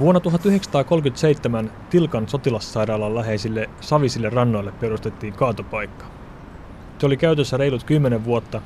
Vuonna 0.00 0.20
1937 0.20 1.72
Tilkan 1.90 2.28
sotilassairaalan 2.28 3.14
läheisille 3.14 3.70
Savisille 3.80 4.30
rannoille 4.30 4.72
perustettiin 4.80 5.32
kaatopaikka. 5.32 6.04
Se 6.98 7.06
oli 7.06 7.16
käytössä 7.16 7.56
reilut 7.56 7.84
10 7.84 8.24
vuotta 8.24 8.62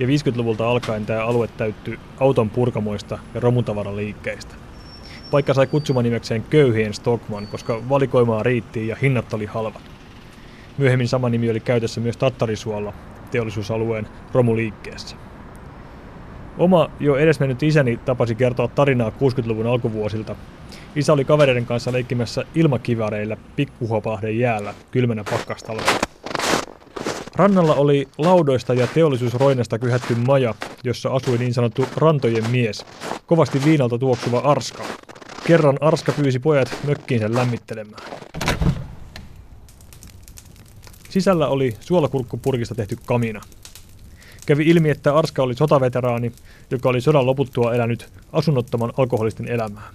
ja 0.00 0.06
50-luvulta 0.06 0.70
alkaen 0.70 1.06
tämä 1.06 1.26
alue 1.26 1.48
täyttyi 1.48 1.98
auton 2.20 2.50
purkamoista 2.50 3.18
ja 3.34 3.40
romutavaraliikkeistä. 3.40 4.54
Paikka 5.30 5.54
sai 5.54 5.68
nimekseen 6.02 6.42
köyhien 6.42 6.94
Stockman, 6.94 7.46
koska 7.46 7.88
valikoimaa 7.88 8.42
riitti 8.42 8.88
ja 8.88 8.96
hinnat 9.02 9.34
oli 9.34 9.46
halvat. 9.46 9.82
Myöhemmin 10.78 11.08
sama 11.08 11.28
nimi 11.28 11.50
oli 11.50 11.60
käytössä 11.60 12.00
myös 12.00 12.16
Tattarisuolla, 12.16 12.92
teollisuusalueen 13.30 14.08
romuliikkeessä. 14.32 15.25
Oma 16.58 16.90
jo 17.00 17.16
edesmennyt 17.16 17.62
isäni 17.62 17.96
tapasi 17.96 18.34
kertoa 18.34 18.68
tarinaa 18.68 19.10
60-luvun 19.10 19.66
alkuvuosilta. 19.66 20.36
Isä 20.96 21.12
oli 21.12 21.24
kavereiden 21.24 21.66
kanssa 21.66 21.92
leikkimässä 21.92 22.44
ilmakivareilla 22.54 23.36
pikkuhopahden 23.56 24.38
jäällä 24.38 24.74
kylmänä 24.90 25.24
pakkastalvena. 25.30 25.98
Rannalla 27.34 27.74
oli 27.74 28.08
laudoista 28.18 28.74
ja 28.74 28.86
teollisuusroinasta 28.86 29.78
kyhätty 29.78 30.14
maja, 30.14 30.54
jossa 30.84 31.10
asui 31.10 31.38
niin 31.38 31.54
sanottu 31.54 31.84
rantojen 31.96 32.50
mies, 32.50 32.86
kovasti 33.26 33.64
viinalta 33.64 33.98
tuoksuva 33.98 34.38
Arska. 34.38 34.82
Kerran 35.46 35.78
Arska 35.80 36.12
pyysi 36.12 36.38
pojat 36.38 36.76
mökkiinsä 36.86 37.34
lämmittelemään. 37.34 38.02
Sisällä 41.08 41.48
oli 41.48 41.76
suolakurkkupurkista 41.80 42.74
tehty 42.74 42.96
kamina. 43.06 43.40
Kävi 44.46 44.62
ilmi, 44.62 44.90
että 44.90 45.14
Arska 45.14 45.42
oli 45.42 45.54
sotaveteraani, 45.54 46.32
joka 46.70 46.88
oli 46.88 47.00
sodan 47.00 47.26
loputtua 47.26 47.74
elänyt 47.74 48.08
asunnottoman 48.32 48.92
alkoholistin 48.96 49.48
elämää. 49.48 49.90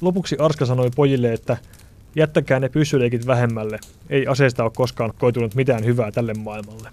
Lopuksi 0.00 0.36
Arska 0.38 0.66
sanoi 0.66 0.90
pojille, 0.96 1.32
että 1.32 1.56
jättäkää 2.16 2.60
ne 2.60 2.68
pyssyleikit 2.68 3.26
vähemmälle, 3.26 3.78
ei 4.10 4.26
aseesta 4.26 4.62
ole 4.62 4.72
koskaan 4.76 5.12
koitunut 5.18 5.54
mitään 5.54 5.84
hyvää 5.84 6.12
tälle 6.12 6.34
maailmalle. 6.34 6.88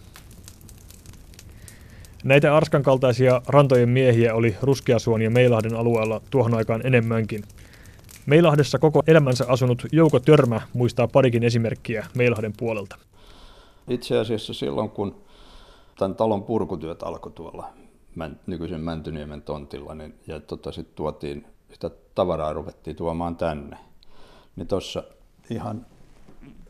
Näitä 2.23 2.55
Arskan 2.55 2.83
kaltaisia 2.83 3.41
rantojen 3.47 3.89
miehiä 3.89 4.35
oli 4.35 4.55
Ruskeasuon 4.61 5.21
ja 5.21 5.29
Meilahden 5.29 5.75
alueella 5.75 6.21
tuohon 6.29 6.53
aikaan 6.53 6.81
enemmänkin. 6.85 7.43
Meilahdessa 8.25 8.79
koko 8.79 9.03
elämänsä 9.07 9.45
asunut 9.47 9.85
Jouko 9.91 10.19
Törmä 10.19 10.61
muistaa 10.73 11.07
parikin 11.07 11.43
esimerkkiä 11.43 12.05
Meilahden 12.15 12.53
puolelta. 12.57 12.97
Itse 13.89 14.17
asiassa 14.17 14.53
silloin, 14.53 14.89
kun 14.89 15.15
tämän 15.99 16.15
talon 16.15 16.43
purkutyöt 16.43 17.03
alkoi 17.03 17.31
tuolla 17.31 17.73
nykyisen 18.47 18.81
Mäntyniemen 18.81 19.41
tontilla, 19.41 19.95
niin, 19.95 20.19
ja 20.27 20.39
tota, 20.39 20.71
sitten 20.71 20.95
tuotiin, 20.95 21.47
sitä 21.71 21.91
tavaraa 22.15 22.53
ruvettiin 22.53 22.95
tuomaan 22.95 23.35
tänne, 23.35 23.77
niin 24.55 24.67
tuossa 24.67 25.03
ihan 25.49 25.85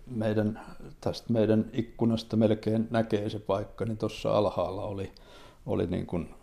meidän, 0.08 0.60
tästä 1.02 1.34
meidän 1.34 1.66
ikkunasta 1.74 2.38
melkein 2.38 2.88
näkee 2.92 3.30
se 3.30 3.40
paikka, 3.40 3.86
niin 3.86 3.98
tuossa 3.98 4.32
alhaalla 4.32 4.84
oli, 4.84 5.12
oli 5.66 5.88
niin 5.88 6.06
kuin 6.06 6.36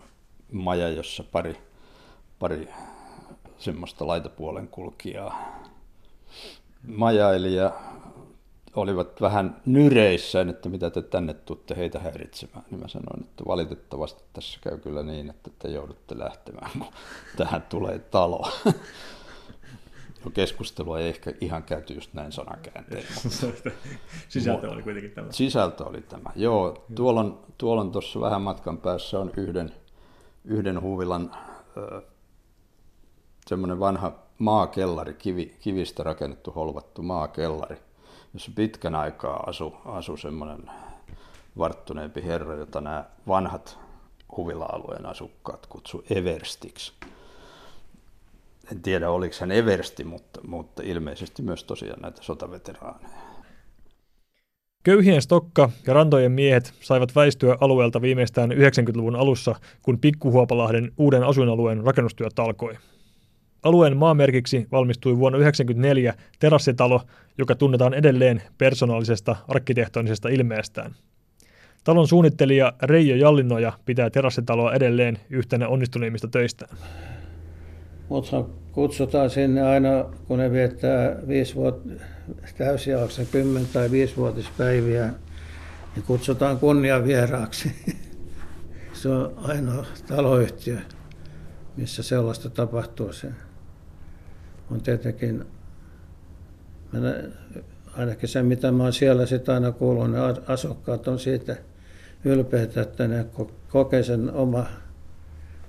maja, 0.52 0.88
jossa 0.88 1.24
pari, 1.32 1.56
pari 2.38 2.68
semmoista 3.58 4.06
laitapuolen 4.06 4.68
kulkijaa 4.68 5.62
majaili 6.88 7.54
ja 7.54 7.72
olivat 8.76 9.20
vähän 9.20 9.60
nyreissään, 9.66 10.48
että 10.48 10.68
mitä 10.68 10.90
te 10.90 11.02
tänne 11.02 11.34
tuutte 11.34 11.76
heitä 11.76 11.98
häiritsemään, 11.98 12.64
niin 12.70 12.80
mä 12.80 12.88
sanoin, 12.88 13.24
että 13.24 13.44
valitettavasti 13.46 14.22
tässä 14.32 14.58
käy 14.62 14.78
kyllä 14.78 15.02
niin, 15.02 15.30
että 15.30 15.50
te 15.58 15.68
joudutte 15.68 16.18
lähtemään, 16.18 16.70
kun 16.78 16.86
tähän 17.36 17.62
tulee 17.62 17.98
talo. 17.98 18.48
No 20.24 20.30
keskustelua 20.30 21.00
ei 21.00 21.08
ehkä 21.08 21.32
ihan 21.40 21.62
käyty 21.62 21.94
just 21.94 22.14
näin 22.14 22.32
sanakääntein. 22.32 23.04
Sisältö 24.28 24.70
oli 24.70 24.82
kuitenkin 24.82 25.10
tämä. 25.10 25.32
Sisältö 25.32 25.84
oli 25.84 26.02
tämä, 26.02 26.30
joo. 26.36 26.86
Tuolla 26.94 27.20
on, 27.20 27.40
tuolla 27.58 27.80
on 27.80 27.92
tuossa 27.92 28.20
vähän 28.20 28.42
matkan 28.42 28.78
päässä 28.78 29.18
on 29.18 29.30
yhden, 29.36 29.74
yhden 30.44 30.82
huvilan 30.82 31.30
äh, 31.34 32.02
semmoinen 33.46 33.80
vanha 33.80 34.12
maakellari, 34.38 35.14
kivi, 35.14 35.56
kivistä 35.60 36.02
rakennettu 36.02 36.50
holvattu 36.50 37.02
maakellari 37.02 37.76
jossa 38.36 38.52
pitkän 38.54 38.94
aikaa 38.94 39.44
asu, 39.46 39.74
asu 39.84 40.16
semmoinen 40.16 40.70
varttuneempi 41.58 42.22
herra, 42.24 42.54
jota 42.54 42.80
nämä 42.80 43.04
vanhat 43.28 43.78
huvila-alueen 44.36 45.06
asukkaat 45.06 45.66
kutsu 45.66 46.04
Everstiksi. 46.10 46.92
En 48.72 48.82
tiedä, 48.82 49.10
oliko 49.10 49.34
hän 49.40 49.52
Eversti, 49.52 50.04
mutta, 50.04 50.40
mutta 50.46 50.82
ilmeisesti 50.84 51.42
myös 51.42 51.64
tosiaan 51.64 52.00
näitä 52.00 52.22
sotaveteraaneja. 52.22 53.16
Köyhien 54.82 55.22
stokka 55.22 55.70
ja 55.86 55.94
rantojen 55.94 56.32
miehet 56.32 56.74
saivat 56.80 57.14
väistyä 57.14 57.56
alueelta 57.60 58.00
viimeistään 58.00 58.50
90-luvun 58.50 59.16
alussa, 59.16 59.54
kun 59.82 59.98
Pikkuhuopalahden 59.98 60.92
uuden 60.98 61.22
asuinalueen 61.22 61.84
rakennustyöt 61.84 62.38
alkoi. 62.38 62.78
Alueen 63.66 63.96
maamerkiksi 63.96 64.66
valmistui 64.72 65.18
vuonna 65.18 65.38
1994 65.38 66.14
terassitalo, 66.38 67.00
joka 67.38 67.54
tunnetaan 67.54 67.94
edelleen 67.94 68.42
persoonallisesta 68.58 69.36
arkkitehtonisesta 69.48 70.28
ilmeestään. 70.28 70.94
Talon 71.84 72.08
suunnittelija 72.08 72.72
Reijo 72.82 73.16
Jallinoja 73.16 73.72
pitää 73.84 74.10
terassitaloa 74.10 74.74
edelleen 74.74 75.18
yhtenä 75.30 75.68
onnistuneimmista 75.68 76.28
töistään. 76.28 76.76
Mutta 78.08 78.44
kutsutaan 78.72 79.30
sinne 79.30 79.62
aina, 79.62 80.04
kun 80.26 80.38
ne 80.38 80.52
viettää 80.52 81.16
viisi 81.28 81.54
vuotta, 81.54 81.88
täysijakson 82.58 83.26
10 83.26 83.68
tai 83.72 83.90
viisivuotispäiviä, 83.90 85.10
niin 85.94 86.04
kutsutaan 86.06 86.58
kunniavieraaksi. 86.58 87.72
Se 88.92 89.08
on 89.08 89.34
ainoa 89.36 89.86
taloyhtiö, 90.08 90.78
missä 91.76 92.02
sellaista 92.02 92.50
tapahtuu. 92.50 93.12
Se 93.12 93.28
on 94.70 94.80
tietenkin, 94.80 95.44
ainakin 97.96 98.28
se 98.28 98.42
mitä 98.42 98.72
mä 98.72 98.82
oon 98.82 98.92
siellä 98.92 99.26
sitä 99.26 99.54
aina 99.54 99.72
kuullut, 99.72 100.10
ne 100.10 100.18
asukkaat 100.46 101.08
on 101.08 101.18
siitä 101.18 101.56
ylpeitä, 102.24 102.82
että 102.82 103.08
ne 103.08 103.26
kokee 103.68 104.02
sen 104.02 104.32
oma, 104.32 104.66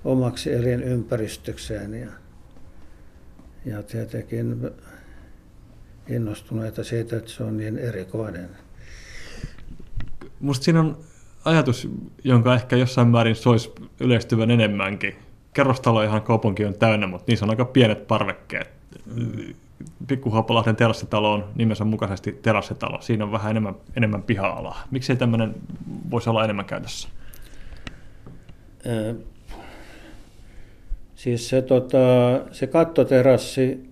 omaksi 0.04 0.52
elinympäristökseen 0.52 1.94
ja, 1.94 2.08
ja 3.64 3.82
tietenkin 3.82 4.70
innostuneita 6.08 6.84
siitä, 6.84 7.16
että 7.16 7.30
se 7.30 7.42
on 7.42 7.56
niin 7.56 7.78
erikoinen. 7.78 8.48
Musta 10.40 10.64
siinä 10.64 10.80
on 10.80 10.98
ajatus, 11.44 11.88
jonka 12.24 12.54
ehkä 12.54 12.76
jossain 12.76 13.08
määrin 13.08 13.36
soisi 13.36 13.72
yleistyvän 14.00 14.50
enemmänkin. 14.50 15.14
Kerrostaloihan 15.52 16.22
kaupunki 16.22 16.64
on 16.64 16.74
täynnä, 16.74 17.06
mutta 17.06 17.24
niissä 17.28 17.46
on 17.46 17.50
aika 17.50 17.64
pienet 17.64 18.06
parvekkeet 18.06 18.77
Pikkuhuopalahden 20.06 20.76
terassitalo 20.76 21.32
on 21.32 21.44
nimensä 21.54 21.84
mukaisesti 21.84 22.32
terassitalo. 22.42 23.00
Siinä 23.00 23.24
on 23.24 23.32
vähän 23.32 23.50
enemmän, 23.50 23.74
enemmän 23.96 24.22
piha-alaa. 24.22 24.82
Miksi 24.90 25.12
ei 25.12 25.16
tämmöinen 25.16 25.54
voisi 26.10 26.30
olla 26.30 26.44
enemmän 26.44 26.64
käytössä? 26.64 27.08
Siis 31.14 31.48
se, 31.48 31.62
tota, 31.62 31.98
se 32.52 32.66
kattoterassi 32.66 33.90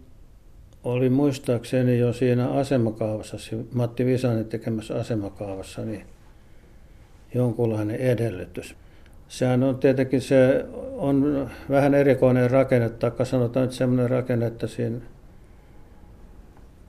oli 0.84 1.08
muistaakseni 1.10 1.98
jo 1.98 2.12
siinä 2.12 2.48
asemakaavassa, 2.48 3.36
Matti 3.74 4.06
Visanen 4.06 4.44
tekemässä 4.44 4.94
asemakaavassa, 4.94 5.82
niin 5.82 6.06
jonkunlainen 7.34 7.96
edellytys. 7.96 8.74
Sehän 9.28 9.62
on 9.62 9.78
tietenkin 9.78 10.20
se 10.20 10.66
on 10.96 11.50
vähän 11.70 11.94
erikoinen 11.94 12.50
rakenne, 12.50 12.88
tai 12.88 13.26
sanotaan 13.26 13.66
nyt 13.66 13.72
sellainen 13.72 14.10
rakenne, 14.10 14.46
että 14.46 14.66
siinä, 14.66 14.98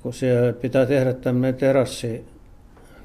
kun 0.01 0.13
siellä 0.13 0.53
pitää 0.53 0.85
tehdä 0.85 1.13
tämmöinen 1.13 1.55
terassi 1.55 2.25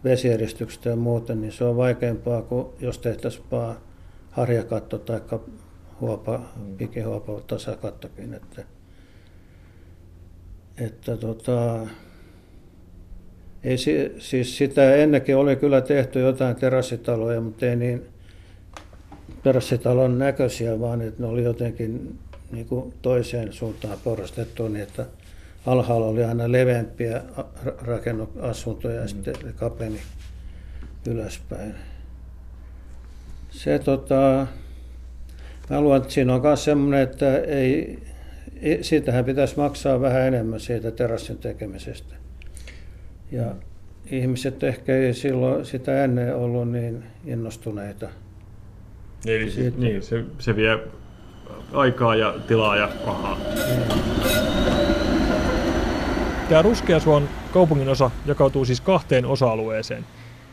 vesijärjestyksestä 0.05 0.91
ja 0.91 0.97
muuten, 0.97 1.41
niin 1.41 1.53
se 1.53 1.65
on 1.65 1.77
vaikeampaa 1.77 2.43
kuin 2.43 2.67
jos 2.81 2.99
tehtäisiin 2.99 3.45
vaan 3.51 3.77
harjakatto 4.31 4.99
tai 4.99 5.21
huopa, 6.01 6.41
pikihuopa 6.79 7.41
tasakattokin. 7.47 8.35
Että, 8.35 8.65
että 10.79 11.17
tota, 11.17 11.87
ei, 13.65 13.77
siis 14.19 14.59
sitä 14.59 14.97
ennenkin 14.97 15.37
oli 15.37 15.57
kyllä 15.57 15.81
tehty 15.81 16.21
jotain 16.21 16.57
terassitaloja, 16.57 17.41
mutta 17.41 17.67
ei 17.67 17.77
niin 17.77 18.12
pörssitalon 19.45 20.19
näköisiä, 20.19 20.81
vaan 20.81 21.03
että 21.03 21.23
ne 21.23 21.29
oli 21.29 21.45
jotenkin 21.45 22.19
niin 22.53 22.67
kuin 22.67 22.95
toiseen 23.03 23.53
suuntaan 23.53 23.99
porrastettu 24.05 24.69
niin, 24.69 24.83
että 24.83 25.07
alhaalla 25.67 26.07
oli 26.07 26.25
aina 26.25 26.53
leveämpiä 26.53 27.23
rakennusasuntoja 27.65 28.95
ja 28.95 29.03
mm. 29.03 29.09
sitten 29.09 29.35
kapeni 29.57 30.01
ylöspäin. 31.07 31.75
Se 33.51 33.79
tota, 33.79 34.47
mä 35.71 35.81
luulen, 35.81 36.03
että 36.03 36.13
siinä 36.13 36.35
on 36.35 36.43
myös 36.43 36.65
semmoinen, 36.65 37.01
että 37.01 37.39
ei, 37.39 37.99
siitähän 38.81 39.25
pitäisi 39.25 39.57
maksaa 39.57 40.01
vähän 40.01 40.23
enemmän 40.23 40.61
siitä 40.61 40.91
terassin 40.91 41.39
tekemisestä. 41.39 42.15
Ja 43.33 43.55
ihmiset 44.11 44.63
ehkä 44.63 44.97
ei 44.97 45.15
silloin 45.15 45.67
sitä 45.67 46.05
ennen 46.05 46.37
ollut 46.37 46.71
niin 46.71 47.05
innostuneita. 47.27 48.09
Eli 49.27 49.51
siitä. 49.51 49.79
niin, 49.79 50.03
se, 50.03 50.25
se 50.39 50.57
vie 50.57 50.79
aikaa 51.73 52.17
ja 52.17 52.35
tilaa 52.49 52.77
ja 52.77 52.89
rahaa. 53.07 53.39
Tämä 56.49 56.63
Ruskeasuon 56.63 57.29
kaupungin 57.53 57.89
osa 57.89 58.11
jakautuu 58.27 58.65
siis 58.65 58.81
kahteen 58.81 59.27
osa-alueeseen. 59.27 60.05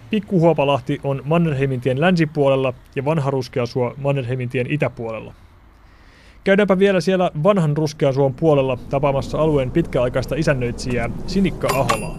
Pikkuhuopalahti 0.09 0.99
on 1.03 1.21
Mannerheimintien 1.25 2.01
länsipuolella 2.01 2.73
ja 2.95 3.05
vanha 3.05 3.31
Ruskeasuo 3.31 3.93
Mannerheimintien 3.97 4.67
itäpuolella. 4.71 5.33
Käydäänpä 6.43 6.79
vielä 6.79 7.01
siellä 7.01 7.31
vanhan 7.43 7.77
Ruskeasuon 7.77 8.33
puolella 8.33 8.77
tapaamassa 8.89 9.37
alueen 9.37 9.71
pitkäaikaista 9.71 10.35
isännöitsijää 10.35 11.09
Sinikka 11.27 11.67
Aholaa. 11.73 12.17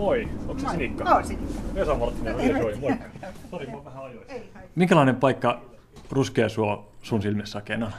Moi, 0.00 0.28
onko 0.48 0.58
se 0.60 0.66
Sinikka? 0.70 1.14
Oon 1.14 1.24
Sinikka. 1.24 1.74
Vesa 1.74 1.94
Marttinen, 1.94 2.80
moi. 2.80 2.92
Sori, 3.50 3.66
mä 3.66 3.84
vähän 3.84 4.04
ajoin. 4.04 4.26
Minkälainen 4.74 5.16
paikka 5.16 5.60
Ruskeasuo 6.10 6.92
sun 7.02 7.22
silmissä 7.22 7.58
oikein 7.58 7.82
on? 7.82 7.90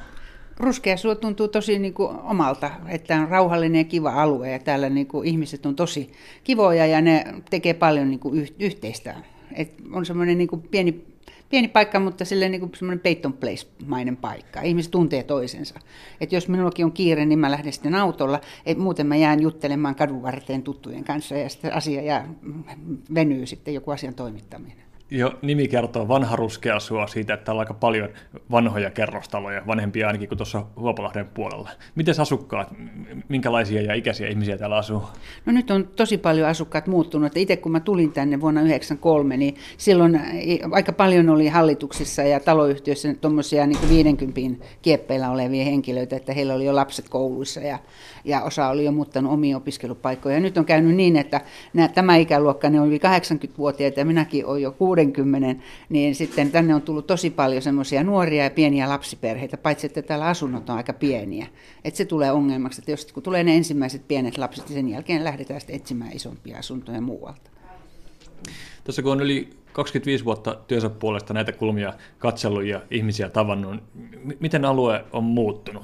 Ruskeasuo 0.59 1.15
tuntuu 1.15 1.47
tosi 1.47 1.79
niin 1.79 1.93
kuin 1.93 2.17
omalta, 2.23 2.71
että 2.87 3.15
on 3.15 3.27
rauhallinen 3.29 3.79
ja 3.79 3.83
kiva 3.83 4.21
alue 4.21 4.51
ja 4.51 4.59
täällä 4.59 4.89
niin 4.89 5.07
kuin 5.07 5.27
ihmiset 5.27 5.65
on 5.65 5.75
tosi 5.75 6.11
kivoja 6.43 6.85
ja 6.85 7.01
ne 7.01 7.25
tekee 7.49 7.73
paljon 7.73 8.09
niin 8.09 8.19
kuin 8.19 8.47
yhteistä. 8.59 9.15
Et 9.53 9.73
on 9.91 10.05
semmoinen 10.05 10.37
niin 10.37 10.47
kuin 10.47 10.61
pieni, 10.61 11.05
pieni 11.51 11.67
paikka, 11.67 11.99
mutta 11.99 12.25
silleen 12.25 12.51
niin 12.51 12.59
kuin 12.59 12.71
semmoinen 12.75 12.99
Peyton 12.99 13.33
Place-mainen 13.33 14.17
paikka. 14.17 14.61
Ihmiset 14.61 14.91
tuntee 14.91 15.23
toisensa. 15.23 15.79
Et 16.21 16.31
jos 16.31 16.47
minullakin 16.47 16.85
on 16.85 16.91
kiire, 16.91 17.25
niin 17.25 17.39
mä 17.39 17.51
lähden 17.51 17.73
sitten 17.73 17.95
autolla. 17.95 18.41
Et 18.65 18.77
muuten 18.77 19.07
mä 19.07 19.15
jään 19.15 19.41
juttelemaan 19.41 19.95
kadun 19.95 20.21
varteen 20.21 20.63
tuttujen 20.63 21.03
kanssa 21.03 21.35
ja 21.35 21.49
sitten 21.49 21.73
asia 21.73 22.01
jää, 22.01 22.33
venyy 23.13 23.45
sitten 23.45 23.73
joku 23.73 23.91
asian 23.91 24.13
toimittaminen 24.13 24.90
jo 25.11 25.33
nimi 25.41 25.67
kertoo 25.67 26.07
vanha 26.07 26.35
ruskea 26.35 26.79
sua 26.79 27.07
siitä, 27.07 27.33
että 27.33 27.45
täällä 27.45 27.59
on 27.59 27.61
aika 27.61 27.73
paljon 27.73 28.09
vanhoja 28.51 28.89
kerrostaloja, 28.89 29.67
vanhempia 29.67 30.07
ainakin 30.07 30.29
kuin 30.29 30.37
tuossa 30.37 30.65
Huopalahden 30.75 31.27
puolella. 31.27 31.69
Miten 31.95 32.15
asukkaat, 32.21 32.73
minkälaisia 33.29 33.81
ja 33.81 33.93
ikäisiä 33.93 34.27
ihmisiä 34.27 34.57
täällä 34.57 34.75
asuu? 34.75 35.03
No 35.45 35.53
nyt 35.53 35.71
on 35.71 35.87
tosi 35.95 36.17
paljon 36.17 36.47
asukkaat 36.47 36.87
muuttunut. 36.87 37.37
Itse 37.37 37.57
kun 37.57 37.71
mä 37.71 37.79
tulin 37.79 38.11
tänne 38.11 38.41
vuonna 38.41 38.61
1993, 38.61 39.37
niin 39.37 39.55
silloin 39.77 40.21
aika 40.71 40.91
paljon 40.91 41.29
oli 41.29 41.47
hallituksissa 41.47 42.21
ja 42.21 42.39
taloyhtiöissä 42.39 43.13
tuommoisia 43.13 43.67
niin 43.67 43.89
50 43.89 44.65
kieppeillä 44.81 45.31
olevia 45.31 45.65
henkilöitä, 45.65 46.15
että 46.15 46.33
heillä 46.33 46.53
oli 46.53 46.65
jo 46.65 46.75
lapset 46.75 47.09
kouluissa 47.09 47.59
ja, 47.59 47.79
ja 48.25 48.41
osa 48.41 48.67
oli 48.67 48.85
jo 48.85 48.91
muuttanut 48.91 49.33
omia 49.33 49.57
opiskelupaikkoja. 49.57 50.35
Ja 50.35 50.41
nyt 50.41 50.57
on 50.57 50.65
käynyt 50.65 50.95
niin, 50.95 51.17
että 51.17 51.41
nämä, 51.73 51.87
tämä 51.87 52.15
ikäluokka, 52.15 52.69
ne 52.69 52.81
on 52.81 52.87
yli 52.87 52.97
80-vuotiaita 52.97 53.99
ja 53.99 54.05
minäkin 54.05 54.45
olen 54.45 54.61
jo 54.61 54.71
60, 55.05 55.63
niin 55.89 56.15
sitten 56.15 56.51
tänne 56.51 56.75
on 56.75 56.81
tullut 56.81 57.07
tosi 57.07 57.29
paljon 57.29 57.61
semmoisia 57.61 58.03
nuoria 58.03 58.43
ja 58.43 58.49
pieniä 58.49 58.89
lapsiperheitä, 58.89 59.57
paitsi 59.57 59.87
että 59.87 60.01
täällä 60.01 60.25
asunnot 60.25 60.69
on 60.69 60.77
aika 60.77 60.93
pieniä. 60.93 61.47
Että 61.83 61.97
se 61.97 62.05
tulee 62.05 62.31
ongelmaksi, 62.31 62.81
että 62.81 62.91
jos 62.91 63.05
kun 63.05 63.23
tulee 63.23 63.43
ne 63.43 63.55
ensimmäiset 63.55 64.07
pienet 64.07 64.37
lapset, 64.37 64.69
niin 64.69 64.75
sen 64.75 64.89
jälkeen 64.89 65.23
lähdetään 65.23 65.59
sitten 65.61 65.75
etsimään 65.75 66.15
isompia 66.15 66.57
asuntoja 66.57 67.01
muualta. 67.01 67.51
Tässä 68.83 69.01
kun 69.01 69.11
on 69.11 69.21
yli 69.21 69.49
25 69.73 70.25
vuotta 70.25 70.57
työnsä 70.67 70.89
puolesta 70.89 71.33
näitä 71.33 71.51
kulmia 71.51 71.93
katsellut 72.19 72.63
ja 72.63 72.81
ihmisiä 72.91 73.29
tavannut, 73.29 73.83
miten 74.39 74.65
alue 74.65 75.05
on 75.13 75.23
muuttunut? 75.23 75.83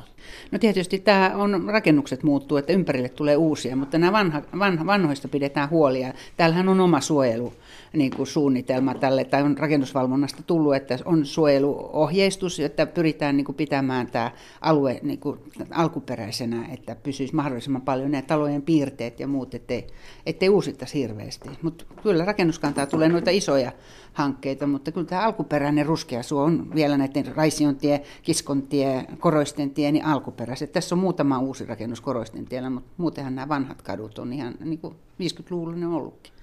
No 0.51 0.59
tietysti 0.59 0.99
tämä 0.99 1.31
on, 1.35 1.63
rakennukset 1.67 2.23
muuttuu, 2.23 2.57
että 2.57 2.73
ympärille 2.73 3.09
tulee 3.09 3.35
uusia, 3.35 3.75
mutta 3.75 3.97
nämä 3.97 4.11
vanha, 4.11 4.41
vanha, 4.59 4.85
vanhoista 4.85 5.27
pidetään 5.27 5.69
huolia. 5.69 6.13
Täällähän 6.37 6.69
on 6.69 6.79
oma 6.79 7.01
suojelu 7.01 7.53
niin 7.93 8.11
kuin 8.11 8.27
suunnitelma 8.27 8.93
tälle, 8.93 9.23
tai 9.23 9.43
on 9.43 9.57
rakennusvalvonnasta 9.57 10.43
tullut, 10.43 10.75
että 10.75 10.97
on 11.05 11.25
suojeluohjeistus, 11.25 12.59
että 12.59 12.85
pyritään 12.85 13.37
niin 13.37 13.45
kuin 13.45 13.55
pitämään 13.55 14.07
tämä 14.07 14.31
alue 14.61 14.99
niin 15.03 15.19
kuin 15.19 15.39
alkuperäisenä, 15.71 16.65
että 16.73 16.95
pysyisi 16.95 17.35
mahdollisimman 17.35 17.81
paljon 17.81 18.11
nämä 18.11 18.21
talojen 18.21 18.61
piirteet 18.61 19.19
ja 19.19 19.27
muut, 19.27 19.53
ettei, 19.53 19.87
ettei 20.25 20.49
uusittaisi 20.49 20.99
hirveästi. 20.99 21.49
Mutta 21.61 21.85
kyllä 22.03 22.25
rakennuskantaa 22.25 22.85
tulee 22.85 23.09
noita 23.09 23.31
isoja 23.31 23.71
hankkeita, 24.17 24.67
mutta 24.67 24.91
kyllä 24.91 25.07
tämä 25.07 25.21
alkuperäinen 25.21 25.85
ruskea 25.85 26.23
suo 26.23 26.43
on 26.43 26.75
vielä 26.75 26.97
näiden 26.97 27.35
Raisiontie, 27.35 28.03
Kiskontie, 28.23 29.05
Koroistentie, 29.19 29.91
niin 29.91 30.05
alkuperäiset. 30.05 30.71
Tässä 30.71 30.95
on 30.95 30.99
muutama 30.99 31.39
uusi 31.39 31.65
rakennus 31.65 32.01
Koroistentiellä, 32.01 32.69
mutta 32.69 32.91
muutenhan 32.97 33.35
nämä 33.35 33.49
vanhat 33.49 33.81
kadut 33.81 34.19
on 34.19 34.33
ihan 34.33 34.53
niin 34.59 34.79
kuin 34.79 34.95
50-luvulla 35.23 35.75
ne 35.75 35.87
on 35.87 35.93
ollutkin. 35.93 36.33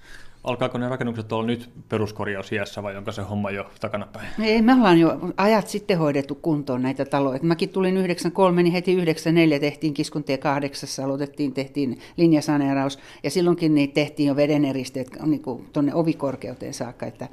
Alkaako 0.45 0.77
ne 0.77 0.89
rakennukset 0.89 1.31
olla 1.31 1.45
nyt 1.45 1.69
peruskorjausiässä 1.89 2.83
vai 2.83 2.97
onko 2.97 3.11
se 3.11 3.21
homma 3.21 3.51
jo 3.51 3.65
takanapäin? 3.79 4.27
Ei, 4.41 4.61
me 4.61 4.73
ollaan 4.73 4.99
jo 4.99 5.19
ajat 5.37 5.67
sitten 5.67 5.97
hoidettu 5.97 6.35
kuntoon 6.35 6.81
näitä 6.81 7.05
taloja. 7.05 7.39
Mäkin 7.41 7.69
tulin 7.69 7.97
93, 7.97 8.63
niin 8.63 8.73
heti 8.73 8.93
94 8.93 9.59
tehtiin 9.59 9.93
Kiskuntie 9.93 10.37
8, 10.37 11.05
aloitettiin, 11.05 11.53
tehtiin 11.53 11.99
linjasaneeraus 12.17 12.99
ja 13.23 13.31
silloinkin 13.31 13.75
niin 13.75 13.91
tehtiin 13.91 14.27
jo 14.27 14.35
vedeneristeet 14.35 15.09
niin 15.25 15.41
tuonne 15.73 15.93
ovikorkeuteen 15.93 16.73
saakka. 16.73 17.05
Että 17.05 17.27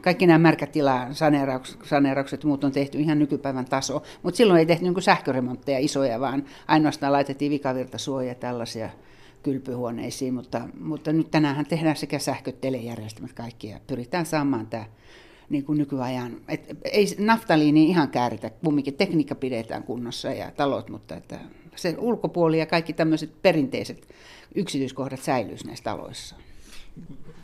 kaikki 0.00 0.26
nämä 0.26 0.38
märkätila 0.38 1.06
saneeraukset 1.82 2.42
ja 2.42 2.46
muut 2.46 2.64
on 2.64 2.72
tehty 2.72 2.98
ihan 2.98 3.18
nykypäivän 3.18 3.64
taso, 3.64 4.02
mutta 4.22 4.36
silloin 4.36 4.58
ei 4.58 4.66
tehty 4.66 4.84
niin 4.84 5.02
sähköremontteja 5.02 5.78
isoja, 5.78 6.20
vaan 6.20 6.44
ainoastaan 6.68 7.12
laitettiin 7.12 7.50
vikavirtasuoja 7.50 8.28
ja 8.28 8.34
tällaisia 8.34 8.88
kylpyhuoneisiin, 9.44 10.34
mutta, 10.34 10.68
mutta 10.80 11.12
nyt 11.12 11.30
tänään 11.30 11.66
tehdään 11.66 11.96
sekä 11.96 12.18
sähköt, 12.18 12.60
telejärjestelmät 12.60 13.32
kaikki 13.32 13.68
ja 13.68 13.80
pyritään 13.86 14.26
saamaan 14.26 14.66
tämä 14.66 14.84
niin 15.48 15.64
kuin 15.64 15.78
nykyajan. 15.78 16.36
Et 16.48 16.78
ei 16.84 17.06
naftaliini 17.18 17.88
ihan 17.88 18.08
kääritä, 18.08 18.50
kumminkin 18.50 18.94
tekniikka 18.94 19.34
pidetään 19.34 19.82
kunnossa 19.82 20.28
ja 20.28 20.50
talot, 20.50 20.90
mutta 20.90 21.16
että 21.16 21.40
se 21.76 21.94
ulkopuoli 21.98 22.58
ja 22.58 22.66
kaikki 22.66 22.92
tämmöiset 22.92 23.42
perinteiset 23.42 24.08
yksityiskohdat 24.54 25.22
säilyisivät 25.22 25.66
näissä 25.66 25.84
taloissa. 25.84 26.36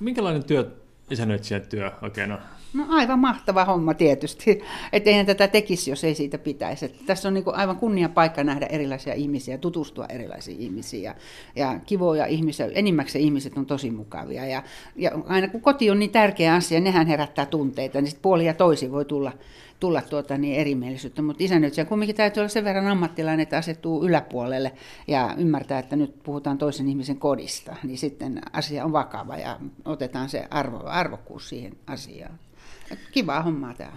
Minkälainen 0.01 0.45
työ 0.45 0.71
isännöitsijän 1.11 1.67
työ 1.69 1.93
oikein 2.03 2.33
on? 2.33 2.39
No 2.73 2.85
aivan 2.89 3.19
mahtava 3.19 3.65
homma 3.65 3.95
tietysti, 3.95 4.63
että 4.93 5.11
eihän 5.11 5.27
tätä 5.27 5.49
tekisi, 5.49 5.91
jos 5.91 6.05
ei 6.05 6.15
siitä 6.15 6.39
pitäisi. 6.39 6.85
Että 6.85 6.99
tässä 7.07 7.29
on 7.29 7.35
niin 7.35 7.45
aivan 7.47 7.77
kunnia 7.77 8.09
paikka 8.09 8.45
nähdä 8.45 8.67
erilaisia 8.67 9.15
ihmisiä, 9.15 9.59
tutustua 9.59 10.07
erilaisiin 10.07 10.61
ihmisiin 10.61 11.03
ja, 11.03 11.15
ja 11.57 11.81
kivoja 11.87 12.27
ihmisiä. 12.27 12.71
Enimmäkseen 12.75 13.25
ihmiset 13.25 13.57
on 13.57 13.67
tosi 13.67 13.91
mukavia 13.91 14.47
ja, 14.47 14.63
ja 14.97 15.11
aina 15.27 15.49
kun 15.49 15.61
koti 15.61 15.91
on 15.91 15.99
niin 15.99 16.11
tärkeä 16.11 16.55
asia, 16.55 16.81
nehän 16.81 17.07
herättää 17.07 17.47
tunteita, 17.47 18.01
niin 18.01 18.11
sitten 18.11 18.23
puoli 18.23 18.47
ja 18.47 18.55
toisi 18.55 18.93
voi 18.93 19.05
tulla 19.05 19.33
tulla 19.81 20.03
tuota 20.03 20.39
niin 20.39 20.61
erimielisyyttä, 20.61 21.23
mutta 21.23 21.45
isännöitsijä 21.45 21.85
kumminkin 21.85 22.17
täytyy 22.17 22.41
olla 22.41 22.49
sen 22.49 22.65
verran 22.65 22.87
ammattilainen, 22.87 23.41
että 23.41 23.59
asettuu 23.59 24.07
yläpuolelle 24.07 24.73
ja 25.09 25.35
ymmärtää, 25.39 25.79
että 25.79 25.97
nyt 25.97 26.23
puhutaan 26.23 26.59
toisen 26.59 26.89
ihmisen 26.89 27.17
kodista, 27.17 27.77
niin 27.83 27.99
sitten 27.99 28.41
asia 28.53 28.85
on 28.85 28.93
vakava 28.93 29.37
ja 29.37 29.61
otetaan 29.85 30.29
se 30.29 30.47
arvo, 30.51 30.83
arvokkuus 30.87 31.49
siihen 31.49 31.73
asiaan. 31.87 32.39
Kiva 33.13 33.43
hommaa 33.43 33.75
tämä 33.75 33.97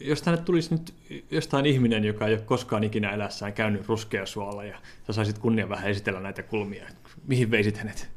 jos 0.00 0.22
tänne 0.22 0.42
tulisi 0.42 0.74
nyt 0.74 0.94
jostain 1.30 1.66
ihminen, 1.66 2.04
joka 2.04 2.26
ei 2.26 2.34
ole 2.34 2.42
koskaan 2.42 2.84
ikinä 2.84 3.10
elässään 3.10 3.52
käynyt 3.52 3.88
ruskeasuolla 3.88 4.64
ja 4.64 4.78
sä 5.06 5.12
saisit 5.12 5.38
kunnia 5.38 5.68
vähän 5.68 5.90
esitellä 5.90 6.20
näitä 6.20 6.42
kulmia, 6.42 6.86
mihin 7.26 7.50
veisit 7.50 7.76
hänet? 7.76 8.08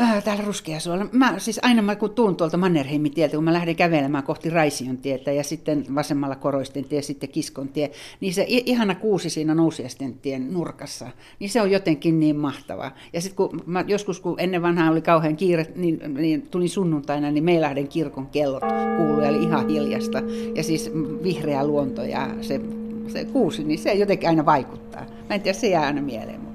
Äh, 0.00 0.24
täällä 0.24 0.44
Ruskeasuolla. 0.44 1.06
Mä 1.12 1.38
siis 1.38 1.60
aina 1.62 1.82
mä 1.82 1.96
kun 1.96 2.10
tuun 2.10 2.36
tuolta 2.36 2.56
Mannerheimin 2.56 3.12
tieltä, 3.12 3.36
kun 3.36 3.44
mä 3.44 3.52
lähden 3.52 3.76
kävelemään 3.76 4.24
kohti 4.24 4.50
Raision 4.50 4.98
tietä 4.98 5.32
ja 5.32 5.44
sitten 5.44 5.84
vasemmalla 5.94 6.36
Koroisten 6.36 6.84
tie, 6.84 7.02
sitten 7.02 7.28
Kiskon 7.28 7.68
tie, 7.68 7.90
niin 8.20 8.34
se 8.34 8.44
ihana 8.48 8.94
kuusi 8.94 9.30
siinä 9.30 9.54
Nousiasten 9.54 10.14
tien 10.14 10.52
nurkassa, 10.52 11.10
niin 11.40 11.50
se 11.50 11.62
on 11.62 11.70
jotenkin 11.70 12.20
niin 12.20 12.36
mahtava. 12.36 12.92
Ja 13.12 13.20
sitten 13.20 13.36
kun 13.36 13.62
mä, 13.66 13.84
joskus, 13.86 14.20
kun 14.20 14.40
ennen 14.40 14.62
vanhaa 14.62 14.90
oli 14.90 15.02
kauhean 15.02 15.36
kiire, 15.36 15.66
niin, 15.76 16.00
niin 16.14 16.42
tulin 16.42 16.68
sunnuntaina, 16.68 17.30
niin 17.30 17.44
Meilahden 17.44 17.88
kirkon 17.88 18.26
kellot 18.26 18.62
kuului, 18.96 19.28
oli 19.28 19.42
ihan 19.42 19.68
hiljasta. 19.68 20.22
Ja 20.54 20.62
siis 20.62 20.90
vihreä 21.22 21.66
luonto 21.66 22.02
ja 22.02 22.28
se, 22.40 22.60
se 23.08 23.24
kuusi, 23.24 23.64
niin 23.64 23.78
se 23.78 23.92
jotenkin 23.92 24.28
aina 24.28 24.46
vaikuttaa. 24.46 25.06
Mä 25.28 25.34
en 25.34 25.40
tiedä, 25.40 25.58
se 25.58 25.68
jää 25.68 25.86
aina 25.86 26.02
mieleen 26.02 26.49